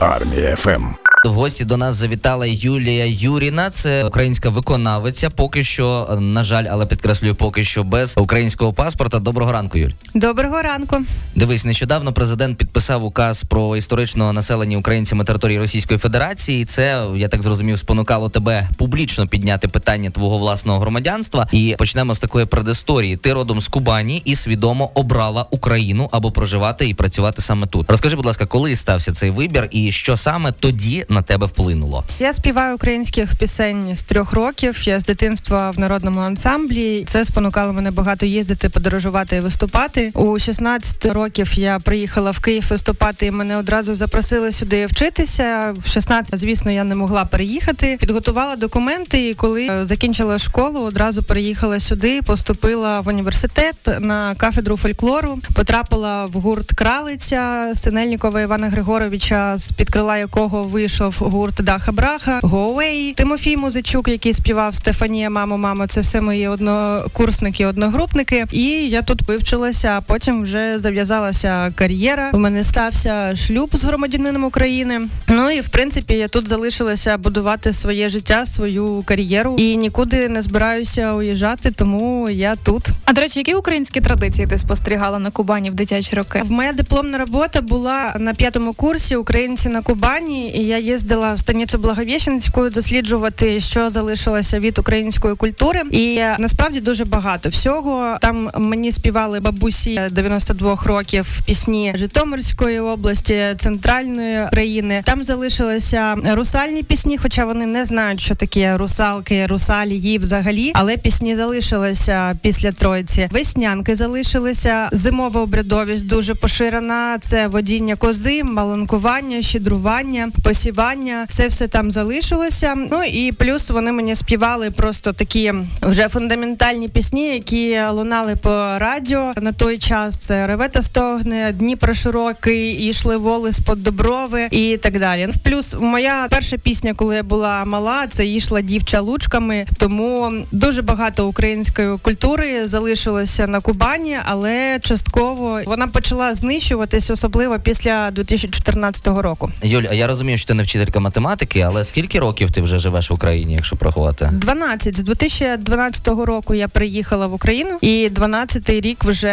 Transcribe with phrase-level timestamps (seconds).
[0.00, 1.09] Армія ФМ.
[1.24, 3.70] В гості до нас завітала Юлія Юріна.
[3.70, 5.30] Це українська виконавиця.
[5.30, 9.18] Поки що, на жаль, але підкреслюю, поки що без українського паспорта.
[9.18, 9.90] Доброго ранку, Юль.
[10.14, 10.96] Доброго ранку.
[11.34, 16.64] Дивись, нещодавно президент підписав указ про історично населені українцями території Російської Федерації.
[16.64, 21.48] Це я так зрозумів, спонукало тебе публічно підняти питання твого власного громадянства.
[21.52, 23.16] І почнемо з такої предісторії.
[23.16, 27.90] Ти родом з Кубані і свідомо обрала Україну або проживати і працювати саме тут.
[27.90, 32.04] Розкажи, будь ласка, коли стався цей вибір, і що саме тоді на тебе вплинуло?
[32.18, 34.88] Я співаю українських пісень з трьох років.
[34.88, 37.04] Я з дитинства в народному ансамблі.
[37.08, 40.10] Це спонукало мене багато їздити, подорожувати і виступати.
[40.14, 43.26] У 16 років я приїхала в Київ виступати.
[43.26, 45.74] і Мене одразу запросили сюди вчитися.
[45.84, 47.96] В 16, звісно, я не могла переїхати.
[48.00, 49.28] Підготувала документи.
[49.28, 52.22] І коли е, закінчила школу, одразу переїхала сюди.
[52.22, 55.38] Поступила в університет на кафедру фольклору.
[55.54, 61.92] Потрапила в гурт Кралиця Синельнікова Івана Григоровича, з під крила якого вийшов вийшов гурт Даха
[61.92, 65.86] Браха, Гоуей, Тимофій Музичук, який співав Стефанія, мамо, мамо.
[65.86, 68.46] Це все мої однокурсники, одногрупники.
[68.52, 69.88] І я тут вивчилася.
[69.88, 72.30] а Потім вже зав'язалася кар'єра.
[72.32, 75.00] У мене стався шлюб з громадянином України.
[75.28, 80.42] Ну і в принципі я тут залишилася будувати своє життя, свою кар'єру і нікуди не
[80.42, 82.88] збираюся уїжджати, тому я тут.
[83.04, 86.42] А до речі, які українські традиції ти спостерігала на Кубані в дитячі роки?
[86.48, 91.78] Моя дипломна робота була на п'ятому курсі Українці на Кубані, і я їздила в станицю
[91.78, 98.16] Благовіщенську досліджувати, що залишилося від української культури, і насправді дуже багато всього.
[98.20, 105.02] Там мені співали бабусі 92 років пісні Житомирської області, центральної країни.
[105.04, 111.36] Там залишилися русальні пісні, хоча вони не знають, що таке русалки, русалії взагалі, але пісні
[111.36, 113.28] залишилися після Троїці.
[113.30, 114.88] Веснянки залишилися.
[114.92, 117.18] Зимова обрядовість дуже поширена.
[117.24, 122.74] Це водіння кози, маланкування, щедрування, посівання співання, це все там залишилося.
[122.74, 129.32] Ну і плюс вони мені співали просто такі вже фундаментальні пісні, які лунали по радіо
[129.36, 130.16] на той час.
[130.16, 135.28] Це Ревета стогне, Дніпро широкий, і йшли воли з под доброви і так далі.
[135.44, 139.66] Плюс моя перша пісня, коли я була мала, це йшла дівча лучками.
[139.78, 148.10] Тому дуже багато української культури залишилося на Кубані, але частково вона почала знищуватись, особливо після
[148.10, 149.50] 2014 року.
[149.62, 153.14] Юль, я розумію, що ти не вчителька математики, але скільки років ти вже живеш в
[153.14, 154.30] Україні, якщо порахувати?
[154.32, 154.96] 12.
[154.96, 159.28] З 2012 року я приїхала в Україну, і 12-й рік вже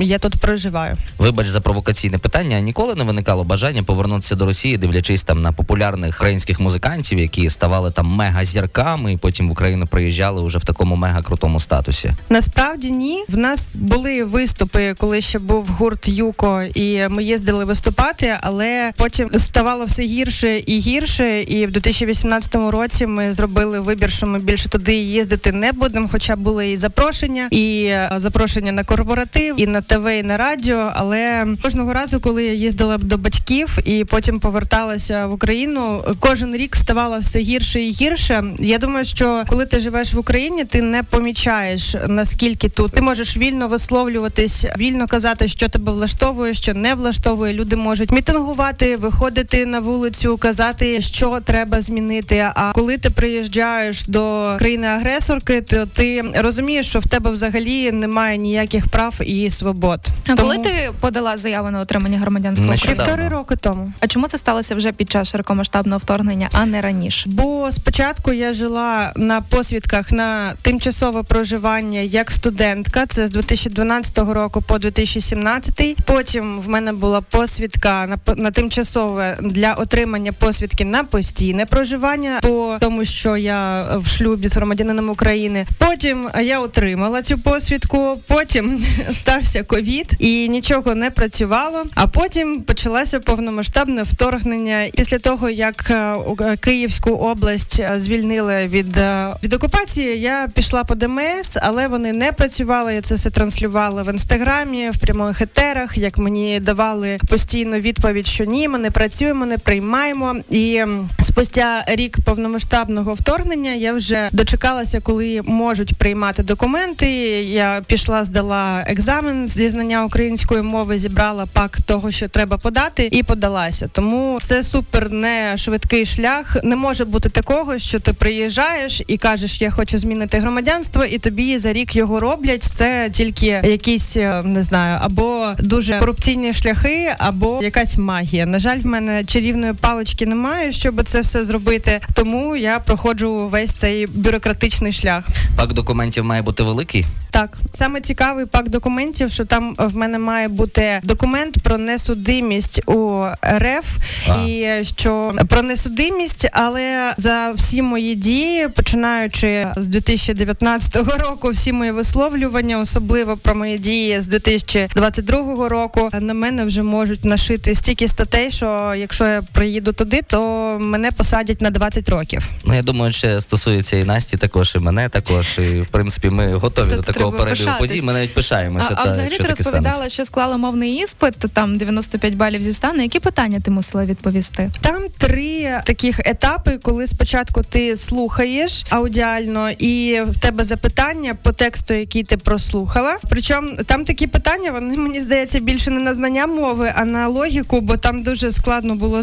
[0.00, 0.96] я тут проживаю.
[1.18, 2.60] Вибач за провокаційне питання.
[2.60, 7.90] Ніколи не виникало бажання повернутися до Росії, дивлячись там на популярних українських музикантів, які ставали
[7.90, 12.12] там мега-зірками, і потім в Україну приїжджали уже в такому мега-крутому статусі.
[12.28, 13.24] Насправді ні.
[13.28, 19.30] В нас були виступи, коли ще був гурт Юко, і ми їздили виступати, але потім
[19.38, 21.42] ставало все гірше і гірше.
[21.42, 26.08] І в 2018 році ми зробили вибір, що ми більше туди їздити не будемо.
[26.12, 30.92] Хоча були і запрошення, і е, запрошення на корпоратив, і на ТВ, і на радіо.
[30.94, 36.76] Але кожного разу, коли я їздила до батьків і потім поверталася в Україну, кожен рік
[36.76, 38.44] ставало все гірше і гірше.
[38.58, 43.36] Я думаю, що коли ти живеш в Україні, ти не помічаєш наскільки тут ти можеш
[43.36, 47.54] вільно висловлюватись, вільно казати, що тебе влаштовує, що не влаштовує.
[47.54, 52.46] Люди можуть мітингувати, виходити на вулицю, казати, що треба змінити.
[52.54, 58.88] А коли ти приїжджаєш до країни-агресорки, то ти розумієш, що в тебе взагалі немає ніяких
[58.88, 60.00] прав і свобод.
[60.26, 60.48] А Тому...
[60.48, 63.92] коли ти подала заяву на отримання громадянства півтори роки тому?
[64.00, 67.28] А чому це сталося вже під час широкомасштабного вторгнення, а не раніше?
[67.28, 73.06] Бо спочатку я жила на посвідках на тимчасове проживання як студентка.
[73.06, 75.96] Це з 2012 року по 2017.
[76.04, 82.76] Потім в мене була посвідка на на тимчасове для отримання посвідки на постійне проживання, по
[82.80, 85.66] тому, що я в шлюбі з громадянином України.
[85.78, 88.20] Потім я отримала цю посвідку.
[88.26, 91.84] Потім стався ковід і нічого не працювало.
[91.94, 94.88] А потім почалося повномасштабне вторгнення.
[94.96, 100.94] Після того як е, Київську область е, звільнили від е, від окупації, я пішла по
[100.94, 102.94] ДМС, але вони не працювали.
[102.94, 105.98] Я це все транслювала в інстаграмі, в прямих етерах.
[105.98, 110.40] Як мені давали постійно відповідь, що ні, ми не працюємо, не приймаємо розуміємо.
[110.50, 110.82] І
[111.22, 117.10] спустя рік повномасштабного вторгнення я вже дочекалася, коли можуть приймати документи.
[117.42, 123.22] Я пішла, здала екзамен зі знання української мови, зібрала пак того, що треба подати, і
[123.22, 123.88] подалася.
[123.92, 126.56] Тому це супер не швидкий шлях.
[126.62, 131.58] Не може бути такого, що ти приїжджаєш і кажеш, я хочу змінити громадянство, і тобі
[131.58, 132.62] за рік його роблять.
[132.62, 138.46] Це тільки якісь е, не знаю, або дуже корупційні шляхи, або якась магія.
[138.46, 142.00] На жаль, в мене чарівної палички немає, щоб це все зробити.
[142.14, 145.24] Тому я проходжу весь цей бюрократичний шлях.
[145.56, 147.04] Пак документів має бути великий.
[147.30, 153.24] Так, саме цікавий пак документів, що там в мене має бути документ про несудимість у
[153.58, 153.96] РФ,
[154.28, 154.44] А.
[154.46, 161.90] і що про несудимість, але за всі мої дії, починаючи з 2019 року, всі мої
[161.90, 168.50] висловлювання, особливо про мої дії з 2022 року, на мене вже можуть нашити стільки статей,
[168.52, 172.48] що якщо я приїду туди, то мене посадять на 20 років.
[172.64, 175.58] Ну я думаю, що стосується і Насті також, і мене також.
[175.58, 178.02] І в принципі, ми готові Тут до такого перебігу подій.
[178.02, 178.88] Ми навіть пишаємося.
[178.96, 180.14] А, а взагалі ти розповідала, станеться.
[180.14, 183.02] що склала мовний іспит, там 95 балів зі стану.
[183.02, 184.70] Які питання ти мусила відповісти?
[184.80, 191.94] Там три таких етапи, коли спочатку ти слухаєш аудіально, і в тебе запитання по тексту,
[191.94, 193.18] який ти прослухала.
[193.28, 197.80] Причому там такі питання, вони мені здається більше не на знання мови, а на логіку,
[197.80, 199.22] бо там дуже складно було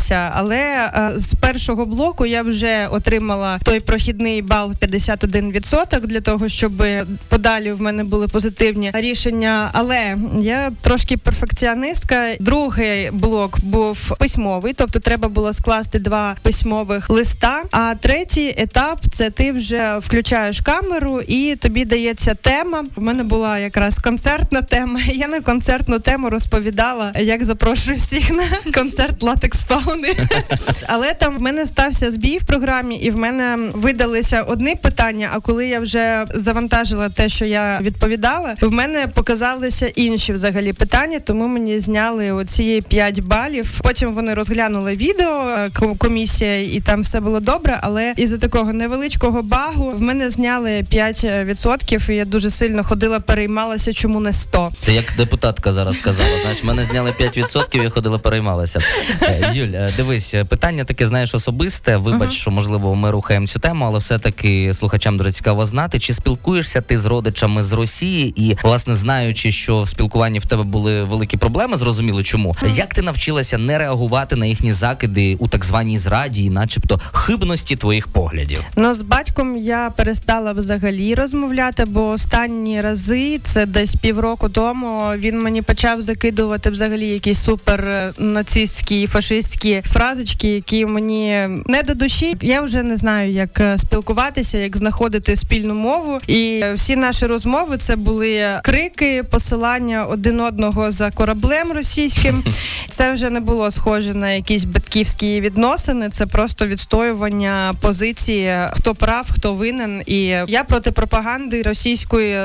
[0.00, 0.32] заплутатися.
[0.34, 6.72] Але е, з першого блоку я вже отримала той прохідний бал 51% для того, щоб
[7.28, 9.70] подалі в мене були позитивні рішення.
[9.72, 12.34] Але я трошки перфекціоністка.
[12.40, 17.62] Другий блок був письмовий, тобто треба було скласти два письмових листа.
[17.70, 22.84] А третій етап це ти вже включаєш камеру і тобі дається тема.
[22.96, 25.00] У мене була якраз концертна тема.
[25.14, 30.16] Я на концертну тему розповідала, як запрошую всіх на концерт латекс фауни.
[30.86, 35.30] Але там в мене стався збій в програмі, і в мене видалися одні питання.
[35.32, 41.20] А коли я вже завантажила те, що я відповідала, в мене показалися інші взагалі питання,
[41.20, 43.80] тому мені зняли оці 5 балів.
[43.82, 47.78] Потім вони розглянули відео, е, комісія, і там все було добре.
[47.82, 53.92] Але із-за такого невеличкого багу в мене зняли 5%, і я дуже сильно ходила, переймалася,
[53.94, 54.70] чому не 100.
[54.80, 56.28] Це як депутатка зараз сказала.
[56.42, 58.80] Знаєш, мене зняли 5%, я ходила переймалася.
[59.22, 61.96] Е, Юль, е, дивись, е, питання таке, знаєш, особисте.
[61.96, 66.80] Вибач, що можливо ми рухаємо цю тему, але все-таки слухачам дуже цікаво знати, чи спілкуєшся
[66.80, 71.36] ти з родичами з Росії, і власне знаючи, що в спілкуванні в тебе були великі
[71.36, 72.56] проблеми, зрозуміло чому.
[72.74, 78.08] Як ти навчилася не реагувати на їхні закиди у так званій зраді, начебто хибності твоїх
[78.08, 78.64] поглядів?
[78.76, 85.42] Ну, з батьком я перестала взагалі розмовляти, бо останні рази, це десь півроку тому, він
[85.42, 92.36] мені почав закидувати взагалі якісь супер е, нацистські фашистські фразочки, які мені не до душі.
[92.40, 96.18] Я вже не знаю, як е, спілкуватися, як знаходити спільну мову.
[96.26, 102.44] І всі наші розмови це були крики, посилання один одного за кораблем російським.
[102.90, 106.10] Це вже не було схоже на якісь батьківські відносини.
[106.10, 110.02] Це просто відстоювання позиції, хто прав, хто винен.
[110.06, 112.36] І я проти пропаганди російської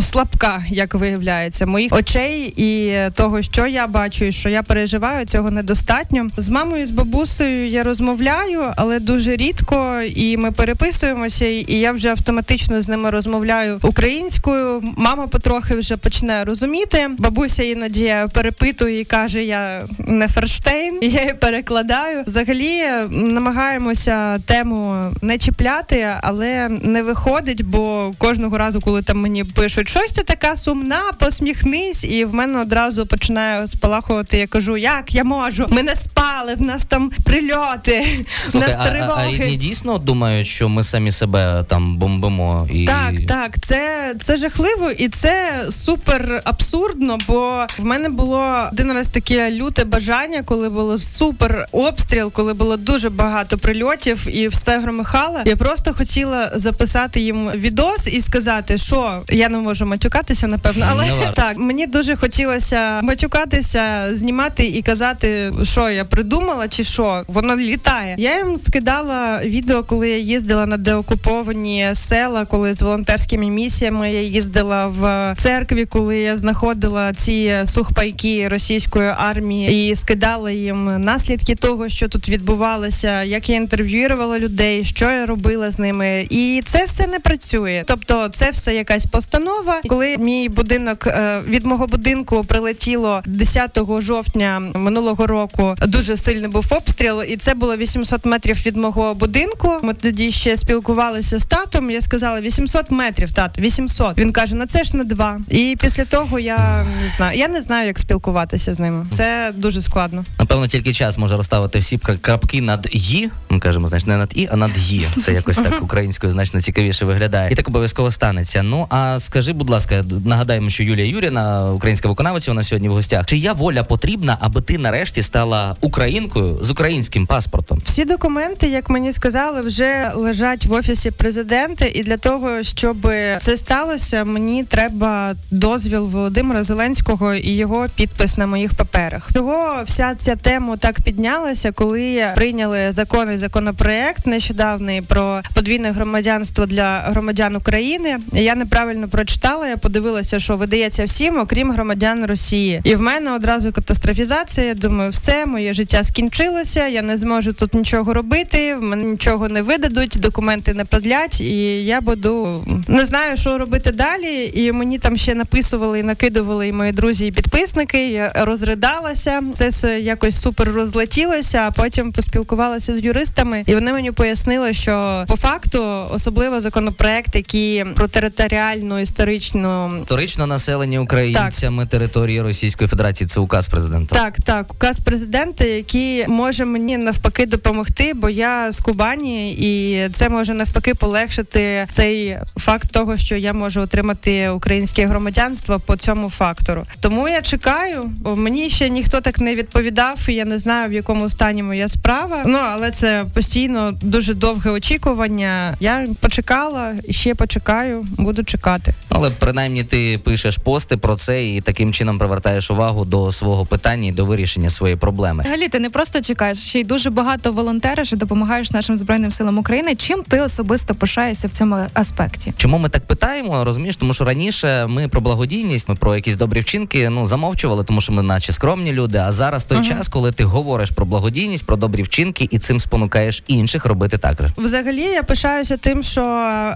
[0.00, 5.50] слабка, як виявляється, моїх очей і того, що я бачу, і що я переживаю, цього
[5.50, 6.28] недостатньо.
[6.36, 12.08] З мамою, з бабусею я розмовляю, але дуже рідко, і ми переписуємося, і я вже
[12.08, 14.82] автоматично з ними розмовляю українською.
[14.96, 17.10] Мама потрохи вже почне розуміти.
[17.18, 22.24] Бабуся іноді перепитує і каже: Я не Ферштейн, і я її перекладаю.
[22.26, 29.88] Взагалі намагаємося тему не чіпляти, але не виходить, бо кожного разу, коли там мені пишуть
[29.88, 34.38] щось ти така сумна, посміхнись, і в мене одразу починає спалахувати.
[34.38, 35.66] Я кажу, як я можу?
[35.70, 39.44] Ми не спали, в нас там прильоти, в Слухай, нас а, а, а тривоги.
[39.44, 44.90] рідні дійсно думають, що ми самі себе там бомбимо і Так, так, це, це жахливо
[44.90, 47.18] і це супер абсурдно.
[47.28, 52.76] Бо в мене було один раз таке люте бажання, коли було супер обстріл, коли було
[52.76, 55.38] дуже багато прильотів і все громихало.
[55.44, 61.06] Я просто хотіла записати їм відос і сказати, що я не можу матюкатися, напевно, але
[61.34, 66.04] так мені дуже хотілося матюкатися, знімати і казати, що я
[66.36, 68.14] придумала, чи що воно літає.
[68.18, 74.22] Я їм скидала відео, коли я їздила на деокуповані села, коли з волонтерськими місіями я
[74.22, 81.88] їздила в церкві, коли я знаходила ці сухпайки російської армії і скидала їм наслідки того,
[81.88, 87.06] що тут відбувалося, як я інтерв'ювала людей, що я робила з ними, і це все
[87.06, 87.84] не працює.
[87.86, 89.80] Тобто, це все якась постанова.
[89.88, 96.66] Коли мій будинок е, від мого будинку прилетіло 10 жовтня минулого року, дуже сильний був
[96.70, 99.72] обстріл, і це було 800 метрів від мого будинку.
[99.82, 101.90] Ми тоді ще спілкувалися з татом.
[101.90, 104.18] Я сказала 800 метрів, тат, 800.
[104.18, 105.40] Він каже: на це ж на два.
[105.48, 107.38] І після того я не знаю.
[107.38, 109.06] Я не знаю, як спілкуватися з ними.
[109.16, 110.24] Це дуже складно.
[110.38, 113.30] Напевно, тільки час може розставити всі кра- крапки над «ї».
[113.50, 115.06] Ми кажемо, знаєш, не над і, а над «ї».
[115.22, 117.52] Це якось так українською значно цікавіше виглядає.
[117.52, 118.62] І так обов'язково станеться.
[118.62, 123.26] Ну а скажи, будь ласка, нагадаємо, що Юлія Юріна, українська виконавиця, нас сьогодні в гостях.
[123.26, 125.76] Чия воля потрібна, аби ти нарешті стала
[126.16, 127.78] українкою з українським паспортом?
[127.84, 132.96] Всі документи, як мені сказали, вже лежать в офісі президента, і для того, щоб
[133.40, 139.30] це сталося, мені треба дозвіл Володимира Зеленського і його підпис на моїх паперах.
[139.34, 146.66] Чого вся ця тема так піднялася, коли прийняли закон і законопроект нещодавний про подвійне громадянство
[146.66, 148.18] для громадян України.
[148.32, 149.68] Я неправильно прочитала.
[149.68, 152.80] Я подивилася, що видається всім, окрім громадян Росії.
[152.84, 154.66] І в мене одразу катастрофізація.
[154.66, 156.88] Я думаю, все моє життя скінчилося.
[156.88, 158.74] Я не зможу тут нічого робити.
[158.74, 163.92] В мене нічого не видадуть, документи не продлять, і я буду не знаю, що робити
[163.92, 164.50] далі.
[164.54, 168.08] І мені там ще написували і накидували і мої друзі і підписники.
[168.08, 169.42] Я розридалася.
[169.56, 171.58] Це все якось супер розлетілося.
[171.66, 177.84] А потім поспілкувалася з юристами, і вони мені пояснили, що по факту особливо законопроект, який
[177.84, 184.16] про територіальну історичну Історично населення українцями території Російської Федерації це указ президента.
[184.16, 185.95] Так, так, указ президента, який
[186.28, 192.90] може мені навпаки допомогти, бо я з Кубані, і це може навпаки полегшити цей факт
[192.92, 196.82] того, що я можу отримати українське громадянство по цьому фактору.
[197.00, 200.92] Тому я чекаю, бо мені ще ніхто так не відповідав, і я не знаю в
[200.92, 202.42] якому стані моя справа.
[202.46, 205.76] Ну але це постійно дуже довге очікування.
[205.80, 208.94] Я почекала і ще почекаю, буду чекати.
[209.08, 214.08] Але принаймні ти пишеш пости про це і таким чином привертаєш увагу до свого питання
[214.08, 215.42] і до вирішення своєї проблеми.
[215.42, 219.58] Взагалі, ти не просто чекаєш, ще й дуже багато волонтериш і допомагаєш нашим збройним силам
[219.58, 219.94] України.
[219.94, 222.52] Чим ти особисто пишаєшся в цьому аспекті?
[222.56, 223.64] Чому ми так питаємо?
[223.64, 228.00] Розумієш, тому що раніше ми про благодійність, ми про якісь добрі вчинки ну замовчували, тому
[228.00, 229.18] що ми, наче скромні люди.
[229.18, 229.86] А зараз той Ага.
[229.86, 234.42] час, коли ти говориш про благодійність, про добрі вчинки, і цим спонукаєш інших робити так
[234.42, 234.48] же.
[234.56, 236.22] Взагалі я пишаюся тим, що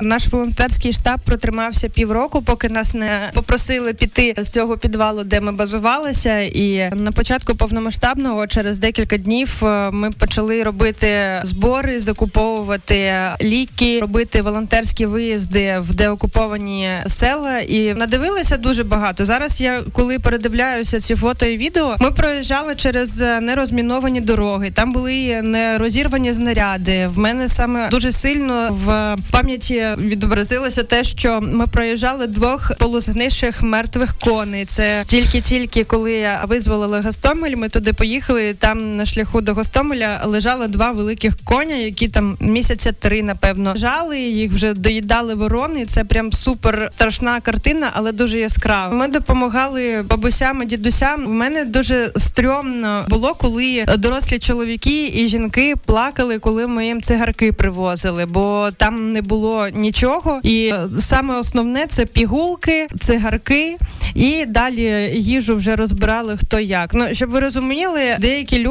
[0.02, 5.52] наш волонтерський штаб протримався півроку, поки нас не попросили піти з цього підвалу, де ми
[5.52, 6.40] базувалися.
[6.40, 14.42] І на початку повномасштабного, через декілька днів, е, ми почали робити збори, закуповувати ліки, робити
[14.42, 17.58] волонтерські виїзди в деокуповані села.
[17.58, 19.24] І надивилися дуже багато.
[19.24, 24.70] Зараз я коли передивляюся ці фото і відео, ми проїжджали через е, нерозміновані дороги.
[24.70, 27.06] Там були нерозірвані знаряди.
[27.06, 34.14] В мене саме дуже сильно в пам'яті відобразилося те, що ми проїжджали двох полузгнивших мертвих
[34.18, 34.64] коней.
[34.64, 38.40] Це тільки-тільки коли визволили Гостомель, ми туди поїхали.
[38.48, 44.20] і На шляху до Гостомеля лежали два великих коня, які там місяця три, напевно, лежали.
[44.20, 45.86] Їх вже доїдали ворони.
[45.86, 48.94] Це прям супер страшна картина, але дуже яскрава.
[48.94, 51.26] Ми допомагали бабусям і дідусям.
[51.26, 57.52] У мене дуже стрьомно було, коли дорослі чоловіки і жінки плакали, коли ми їм цигарки
[57.52, 60.40] привозили, бо там не було нічого.
[60.42, 63.76] І е, саме основне це пігулки, цигарки,
[64.14, 66.94] і далі їжу вже розбирали хто як.
[66.94, 68.69] Ну щоб ви розуміли, деякі люди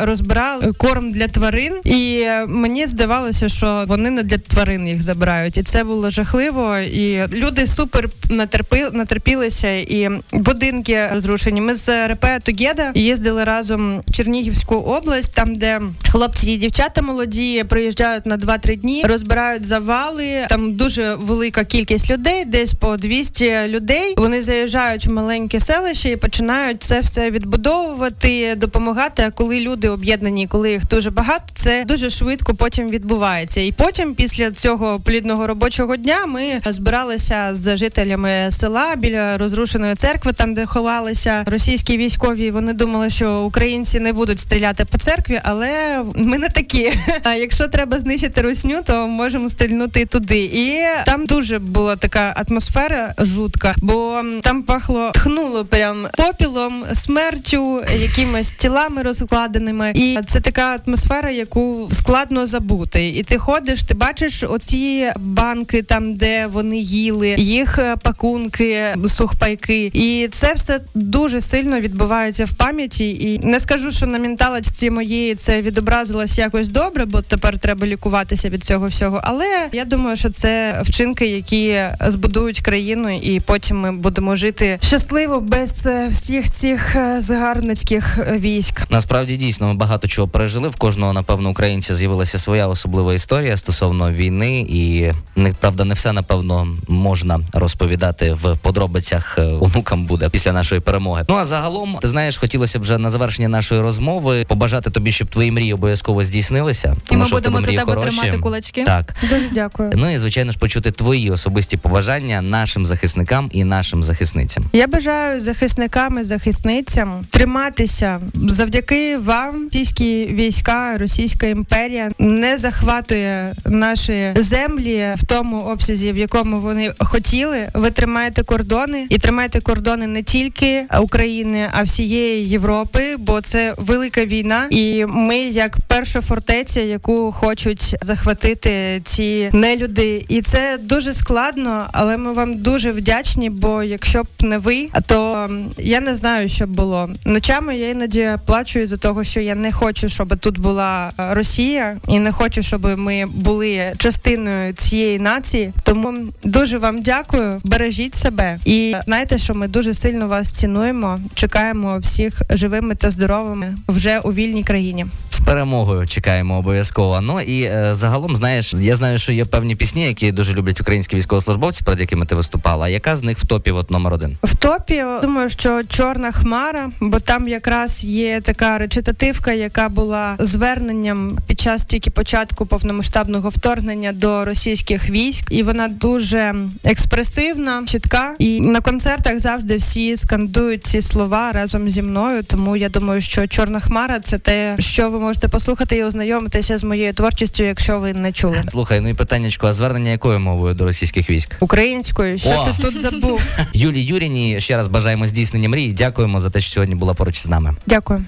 [0.00, 5.62] розбирали корм для тварин, і мені здавалося, що вони не для тварин їх забирають, і
[5.62, 6.78] це було жахливо.
[6.78, 11.60] І люди супер натерпи, натерпілися, і будинки розрушені.
[11.60, 15.80] Ми з РП Тугеда їздили разом в Чернігівську область, там де
[16.10, 20.46] хлопці і дівчата молоді приїжджають на 2-3 дні, розбирають завали.
[20.48, 24.14] Там дуже велика кількість людей, десь по 200 людей.
[24.16, 29.29] Вони заїжджають в маленьке селище і починають це все відбудовувати, допомагати.
[29.34, 33.60] Коли люди об'єднані, коли їх дуже багато, це дуже швидко потім відбувається.
[33.60, 40.32] І потім, після цього плідного робочого дня, ми збиралися з жителями села біля розрушеної церкви,
[40.32, 42.50] там де ховалися російські військові.
[42.50, 46.92] Вони думали, що українці не будуть стріляти по церкві, але ми не такі.
[47.22, 50.38] А якщо треба знищити русню, то можемо стрільнути туди.
[50.38, 58.52] І там дуже була така атмосфера жутка, бо там пахло тхнуло прям попілом, смертю, якимись
[58.52, 59.92] тілами розкладеними.
[59.94, 63.08] І це така атмосфера, яку складно забути.
[63.08, 69.90] І ти ходиш, ти бачиш оці банки, там де вони їли, їх е, пакунки, сухпайки,
[69.94, 73.10] і це все дуже сильно відбувається в пам'яті.
[73.10, 78.48] І не скажу, що на менталочці моєї це відобразилось якось добре, бо тепер треба лікуватися
[78.48, 79.20] від цього всього.
[79.24, 85.40] Але я думаю, що це вчинки, які збудують країну, і потім ми будемо жити щасливо
[85.40, 88.90] без е, всіх цих е, згарницьких військ.
[89.10, 90.68] Насправді дійсно ми багато чого пережили.
[90.68, 96.12] В кожного, напевно, українця з'явилася своя особлива історія стосовно війни, і не правда, не все
[96.12, 99.38] напевно можна розповідати в подробицях.
[99.38, 101.24] е, Онукам буде після нашої перемоги.
[101.28, 105.28] Ну а загалом, ти знаєш, хотілося б вже на завершення нашої розмови побажати тобі, щоб
[105.28, 106.96] твої мрії обов'язково здійснилися.
[107.04, 108.16] І тому ми що будемо за тебе хороші.
[108.16, 108.84] тримати кулачки.
[108.84, 109.14] Так.
[109.22, 109.90] Дуже дякую.
[109.94, 114.64] Ну і звичайно ж почути твої особисті побажання нашим захисникам і нашим захисницям.
[114.72, 119.70] Я бажаю захисникам і захисницям триматися завдяки вам.
[119.80, 127.68] Російські війська, Російська імперія не захватує наші землі в тому обсязі, в якому вони хотіли.
[127.74, 134.24] Ви тримаєте кордони і тримаєте кордони не тільки України, а всієї Європи, бо це велика
[134.24, 141.86] війна, і ми як перша фортеця, яку хочуть захватити ці нелюди, і це дуже складно,
[141.92, 143.50] але ми вам дуже вдячні.
[143.50, 147.10] Бо якщо б не ви, то я не знаю, що б було.
[147.24, 151.96] Ночами я іноді плачу із-за того, що я не хочу, щоб тут була е, Росія,
[152.08, 155.72] і не хочу, щоб ми були частиною цієї нації.
[155.82, 157.60] Тому дуже вам дякую.
[157.64, 161.20] Бережіть себе і знайте, що ми дуже сильно вас цінуємо.
[161.34, 165.06] Чекаємо всіх живими та здоровими вже у вільній країні.
[165.44, 167.20] Перемогою чекаємо обов'язково.
[167.20, 171.16] Ну і е, загалом, знаєш, я знаю, що є певні пісні, які дуже люблять українські
[171.16, 172.88] військовослужбовці, перед якими ти виступала.
[172.88, 174.36] Яка з них в топі от номер один?
[174.42, 181.38] В топі думаю, що чорна хмара, бо там якраз є така речитативка, яка була зверненням
[181.46, 186.54] під час тільки початку повномасштабного вторгнення до російських військ, і вона дуже
[186.84, 188.34] експресивна, чітка.
[188.38, 192.42] І на концертах завжди всі скандують ці слова разом зі мною.
[192.42, 196.84] Тому я думаю, що чорна хмара це те, що ви можете послухати і ознайомитися з
[196.84, 198.62] моєю творчістю, якщо ви не чули.
[198.68, 201.56] Слухай, ну і питаннячко, а звернення якою мовою до російських військ?
[201.60, 202.64] Українською, що О!
[202.64, 203.42] ти тут забув?
[203.72, 205.92] Юлії Юріні ще раз бажаємо здійснення мрії.
[205.92, 207.76] Дякуємо за те, що сьогодні була поруч з нами.
[207.86, 208.24] Дякую.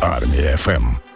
[0.00, 1.09] Армія ФМ.